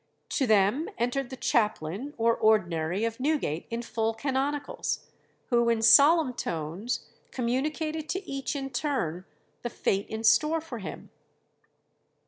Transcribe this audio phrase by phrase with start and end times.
[0.29, 5.05] To them entered the chaplain or ordinary of Newgate in full canonicals,
[5.51, 9.25] who in solemn tones communicated to each in turn
[9.61, 11.11] the fate in store for him.